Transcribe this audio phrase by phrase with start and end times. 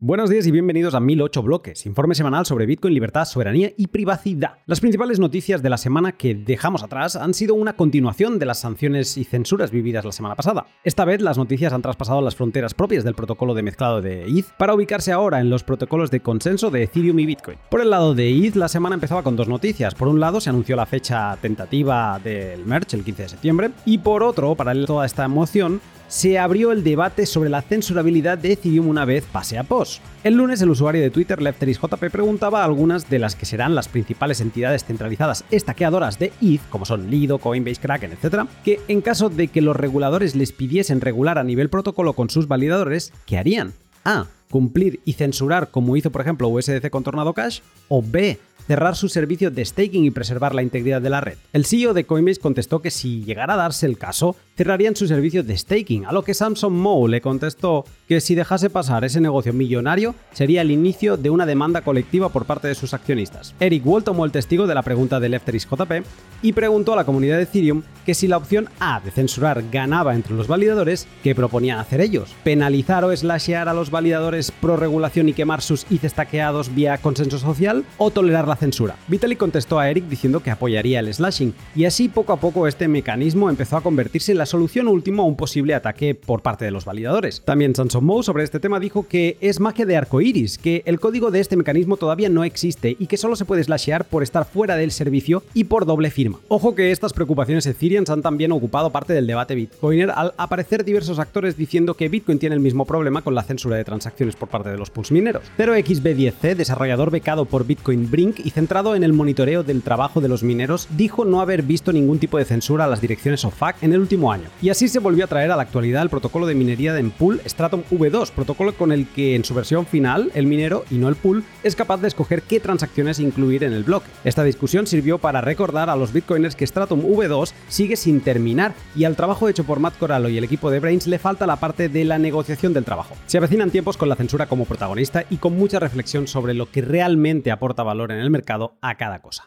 [0.00, 4.58] Buenos días y bienvenidos a 1008 Bloques, informe semanal sobre Bitcoin, libertad, soberanía y privacidad.
[4.66, 8.60] Las principales noticias de la semana que dejamos atrás han sido una continuación de las
[8.60, 10.66] sanciones y censuras vividas la semana pasada.
[10.84, 14.46] Esta vez las noticias han traspasado las fronteras propias del protocolo de mezclado de ETH
[14.56, 17.58] para ubicarse ahora en los protocolos de consenso de Ethereum y Bitcoin.
[17.68, 19.96] Por el lado de ETH, la semana empezaba con dos noticias.
[19.96, 23.98] Por un lado, se anunció la fecha tentativa del merge, el 15 de septiembre, y
[23.98, 28.52] por otro, para a toda esta emoción, se abrió el debate sobre la censurabilidad de
[28.52, 30.00] Ethereum una vez pase a POS.
[30.24, 33.88] El lunes el usuario de Twitter LefterisJP preguntaba a algunas de las que serán las
[33.88, 39.28] principales entidades centralizadas estaqueadoras de ETH, como son Lido, Coinbase, Kraken, etc., que en caso
[39.28, 43.74] de que los reguladores les pidiesen regular a nivel protocolo con sus validadores, ¿qué harían?
[44.04, 44.26] A.
[44.50, 48.38] Cumplir y censurar como hizo por ejemplo USDC con Tornado Cash, o B
[48.68, 51.38] cerrar su servicio de staking y preservar la integridad de la red.
[51.54, 55.44] El CEO de Coinbase contestó que si llegara a darse el caso, cerrarían su servicio
[55.44, 59.52] de staking, a lo que Samson Moe le contestó que si dejase pasar ese negocio
[59.52, 63.54] millonario, sería el inicio de una demanda colectiva por parte de sus accionistas.
[63.60, 66.04] Eric Wall tomó el testigo de la pregunta de Lefteris JP
[66.42, 70.16] y preguntó a la comunidad de Ethereum que si la opción A de censurar ganaba
[70.16, 72.34] entre los validadores, ¿qué proponían hacer ellos?
[72.42, 77.38] ¿Penalizar o slashear a los validadores pro regulación y quemar sus ETH estaqueados vía consenso
[77.38, 77.84] social?
[77.96, 78.96] ¿O tolerar la censura.
[79.06, 82.88] Vitalik contestó a Eric diciendo que apoyaría el slashing, y así poco a poco este
[82.88, 86.72] mecanismo empezó a convertirse en la solución última a un posible ataque por parte de
[86.72, 87.42] los validadores.
[87.44, 91.30] También Samson Moe sobre este tema dijo que es magia de arcoiris, que el código
[91.30, 94.74] de este mecanismo todavía no existe y que solo se puede slashear por estar fuera
[94.74, 96.40] del servicio y por doble firma.
[96.48, 101.18] Ojo que estas preocupaciones Ethereum han también ocupado parte del debate Bitcoiner al aparecer diversos
[101.18, 104.70] actores diciendo que Bitcoin tiene el mismo problema con la censura de transacciones por parte
[104.70, 105.42] de los pools mineros.
[105.58, 110.42] 0xB10C, desarrollador becado por Bitcoin Brink y centrado en el monitoreo del trabajo de los
[110.42, 114.00] mineros, dijo no haber visto ningún tipo de censura a las direcciones OFAC en el
[114.00, 114.37] último año.
[114.62, 117.40] Y así se volvió a traer a la actualidad el protocolo de minería de pool
[117.46, 121.16] Stratum V2, protocolo con el que en su versión final el minero y no el
[121.16, 124.08] pool es capaz de escoger qué transacciones incluir en el bloque.
[124.24, 129.04] Esta discusión sirvió para recordar a los bitcoiners que Stratum V2 sigue sin terminar y
[129.04, 131.88] al trabajo hecho por Matt Corallo y el equipo de Brains le falta la parte
[131.88, 133.14] de la negociación del trabajo.
[133.26, 136.82] Se avecinan tiempos con la censura como protagonista y con mucha reflexión sobre lo que
[136.82, 139.44] realmente aporta valor en el mercado a cada cosa.